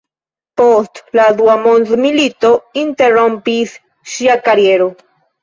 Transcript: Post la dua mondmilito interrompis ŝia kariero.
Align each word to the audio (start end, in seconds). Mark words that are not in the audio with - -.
Post 0.59 1.01
la 1.19 1.27
dua 1.41 1.57
mondmilito 1.65 2.51
interrompis 2.85 3.77
ŝia 4.15 4.41
kariero. 4.51 4.91